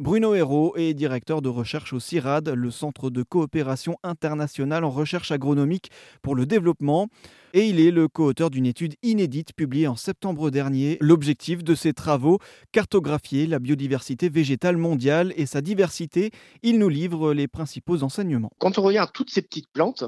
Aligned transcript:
Bruno 0.00 0.32
Hérault 0.32 0.76
est 0.76 0.94
directeur 0.94 1.42
de 1.42 1.48
recherche 1.48 1.92
au 1.92 1.98
CIRAD, 1.98 2.50
le 2.50 2.70
Centre 2.70 3.10
de 3.10 3.24
coopération 3.24 3.96
internationale 4.04 4.84
en 4.84 4.90
recherche 4.90 5.32
agronomique 5.32 5.90
pour 6.22 6.36
le 6.36 6.46
développement. 6.46 7.08
Et 7.52 7.66
il 7.66 7.80
est 7.80 7.90
le 7.90 8.06
co-auteur 8.06 8.48
d'une 8.48 8.66
étude 8.66 8.94
inédite 9.02 9.54
publiée 9.54 9.88
en 9.88 9.96
septembre 9.96 10.50
dernier. 10.50 10.98
L'objectif 11.00 11.64
de 11.64 11.74
ses 11.74 11.94
travaux, 11.94 12.38
cartographier 12.70 13.48
la 13.48 13.58
biodiversité 13.58 14.28
végétale 14.28 14.76
mondiale 14.76 15.32
et 15.34 15.46
sa 15.46 15.62
diversité. 15.62 16.30
Il 16.62 16.78
nous 16.78 16.88
livre 16.88 17.34
les 17.34 17.48
principaux 17.48 18.04
enseignements. 18.04 18.52
Quand 18.58 18.78
on 18.78 18.82
regarde 18.82 19.10
toutes 19.12 19.30
ces 19.30 19.42
petites 19.42 19.72
plantes, 19.72 20.04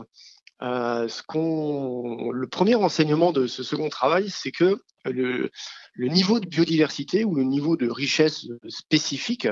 euh, 0.62 1.06
le 1.06 2.46
premier 2.46 2.74
enseignement 2.74 3.32
de 3.32 3.46
ce 3.46 3.62
second 3.62 3.88
travail, 3.88 4.28
c'est 4.28 4.50
que 4.50 4.82
le, 5.04 5.50
niveau 5.96 6.40
de 6.40 6.46
biodiversité 6.46 7.24
ou 7.24 7.34
le 7.34 7.44
niveau 7.44 7.76
de 7.76 7.88
richesse 7.88 8.46
spécifique 8.68 9.48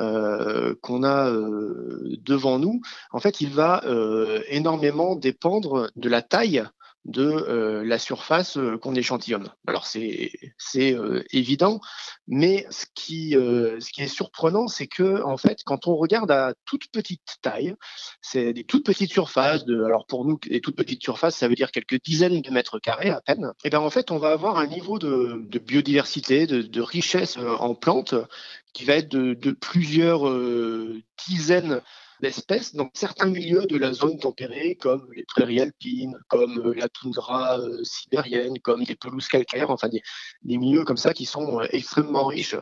euh, 0.00 0.74
qu'on 0.82 1.02
a 1.02 1.30
euh, 1.30 2.16
devant 2.20 2.58
nous, 2.58 2.80
en 3.12 3.18
fait, 3.18 3.40
il 3.40 3.50
va 3.50 3.82
énormément 4.48 5.16
dépendre 5.16 5.90
de 5.96 6.08
la 6.08 6.22
taille 6.22 6.64
de 7.04 7.24
euh, 7.24 7.84
la 7.84 7.98
surface 7.98 8.56
euh, 8.56 8.78
qu'on 8.78 8.94
échantillonne. 8.94 9.48
Alors 9.66 9.86
c'est 9.86 10.30
c'est 10.56 10.94
euh, 10.94 11.24
évident, 11.32 11.80
mais 12.28 12.66
ce 12.70 12.86
qui 12.94 13.32
ce 13.32 13.90
qui 13.92 14.02
est 14.02 14.08
surprenant, 14.08 14.68
c'est 14.68 14.86
que 14.86 15.22
en 15.24 15.36
fait, 15.36 15.58
quand 15.64 15.86
on 15.88 15.96
regarde 15.96 16.30
à 16.30 16.54
toute 16.64 16.88
petite 16.92 17.38
taille, 17.42 17.74
c'est 18.20 18.52
des 18.52 18.64
toutes 18.64 18.86
petites 18.86 19.12
surfaces. 19.12 19.64
Alors 19.68 20.06
pour 20.06 20.24
nous, 20.24 20.38
des 20.48 20.60
toutes 20.60 20.76
petites 20.76 21.02
surfaces, 21.02 21.36
ça 21.36 21.48
veut 21.48 21.54
dire 21.54 21.72
quelques 21.72 22.02
dizaines 22.02 22.40
de 22.40 22.50
mètres 22.50 22.78
carrés 22.78 23.10
à 23.10 23.20
peine. 23.20 23.52
Et 23.64 23.70
bien 23.70 23.80
en 23.80 23.90
fait, 23.90 24.10
on 24.10 24.18
va 24.18 24.30
avoir 24.30 24.58
un 24.58 24.66
niveau 24.66 24.98
de, 24.98 25.42
de 25.44 25.58
biodiversité, 25.58 26.46
de, 26.46 26.62
de, 26.62 26.80
richesse 26.80 27.36
en 27.36 27.74
plantes 27.74 28.14
qui 28.72 28.84
va 28.84 28.94
être 28.94 29.08
de 29.08 29.50
plusieurs 29.52 30.22
dizaines 31.26 31.80
d'espèces 32.22 32.74
dans 32.76 32.88
certains 32.94 33.26
milieux 33.26 33.66
de 33.66 33.76
la 33.76 33.92
zone 33.92 34.16
tempérée, 34.16 34.76
comme 34.76 35.08
les 35.14 35.24
prairies 35.24 35.60
alpines, 35.60 36.16
comme 36.28 36.56
euh, 36.60 36.74
la 36.74 36.88
toundra 36.88 37.58
euh, 37.58 37.82
sibérienne, 37.82 38.60
comme 38.60 38.82
les 38.82 38.94
pelouses 38.94 39.26
calcaires, 39.26 39.70
enfin 39.70 39.88
des, 39.88 40.02
milieux 40.44 40.84
comme 40.84 40.96
ça 40.96 41.12
qui 41.12 41.26
sont 41.26 41.60
euh, 41.60 41.66
extrêmement 41.70 42.26
riches 42.26 42.54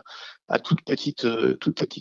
à 0.48 0.58
toute 0.58 0.82
petite, 0.82 1.24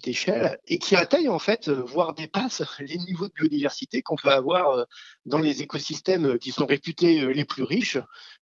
échelle 0.08 0.58
et 0.66 0.80
qui 0.80 0.96
atteignent 0.96 1.30
en 1.30 1.38
fait, 1.38 1.70
voire 1.70 2.14
dépassent 2.14 2.64
les 2.80 2.98
niveaux 2.98 3.28
de 3.28 3.34
biodiversité 3.34 4.02
qu'on 4.02 4.16
peut 4.16 4.32
avoir 4.32 4.86
dans 5.26 5.38
les 5.38 5.62
écosystèmes 5.62 6.40
qui 6.40 6.52
sont 6.52 6.66
réputés 6.66 7.32
les 7.34 7.46
plus 7.46 7.64
riches, 7.64 8.00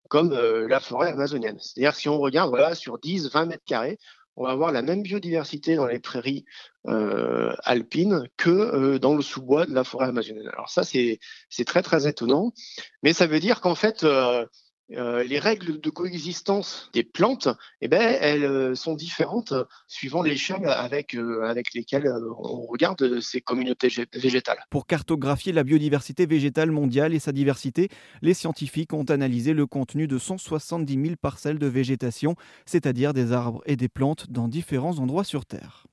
comme 0.08 0.31
la 0.31 0.80
forêt 0.80 1.11
amazonienne. 1.11 1.58
C'est-à-dire 1.59 1.94
si 1.94 2.08
on 2.08 2.20
regarde 2.20 2.73
sur 2.75 2.99
10, 2.99 3.31
20 3.31 3.45
mètres 3.47 3.66
carrés, 3.66 3.97
on 4.38 4.45
va 4.45 4.52
avoir 4.52 4.71
la 4.71 4.83
même 4.83 5.02
biodiversité 5.02 5.75
dans 5.75 5.88
les 5.88 5.99
prairies 5.99 6.45
euh, 6.88 7.53
alpines 7.63 8.30
que 8.38 8.49
euh, 8.49 8.99
dans 8.99 9.16
le 9.16 9.21
sous-bois 9.21 9.66
de 9.66 9.73
la 9.73 9.83
forêt 9.83 10.07
amazonienne. 10.07 10.47
Alors 10.53 10.69
ça, 10.69 10.83
c'est 10.83 11.19
très 11.66 11.81
très 11.81 12.07
étonnant, 12.07 12.53
mais 13.02 13.13
ça 13.13 13.25
veut 13.25 13.39
dire 13.39 13.61
qu'en 13.61 13.75
fait, 13.75 14.03
euh, 14.03 14.45
euh, 14.95 15.23
les 15.23 15.39
règles 15.39 15.81
de 15.81 15.89
coexistence 15.89 16.89
des 16.93 17.03
plantes, 17.03 17.49
eh 17.81 17.89
ben, 17.89 18.17
elles 18.21 18.45
euh, 18.45 18.75
sont 18.75 18.95
différentes 18.95 19.53
suivant 19.88 20.21
l'échelle 20.21 20.66
avec, 20.66 21.13
euh, 21.13 21.43
avec 21.43 21.73
lesquelles 21.73 22.09
on 22.39 22.66
regarde 22.66 23.19
ces 23.19 23.41
communautés 23.41 23.89
végétales. 24.13 24.59
Pour 24.69 24.88
cartographier 24.88 25.52
la 25.52 25.63
biodiversité 25.63 26.25
végétale 26.25 26.71
mondiale 26.71 27.13
et 27.13 27.19
sa 27.19 27.33
diversité, 27.33 27.89
les 28.21 28.33
scientifiques 28.33 28.93
ont 28.93 29.03
analysé 29.03 29.53
le 29.53 29.65
contenu 29.65 30.08
de 30.08 30.17
170 30.17 30.93
000 30.93 31.15
parcelles 31.21 31.59
de 31.59 31.67
végétation, 31.67 32.35
c'est-à-dire 32.65 33.13
des 33.13 33.33
arbres 33.33 33.61
et 33.65 33.75
des 33.75 33.89
plantes 33.89 34.30
dans 34.30 34.47
différents 34.47 34.99
endroits 34.99 35.25
sur 35.25 35.45
Terre. 35.45 35.86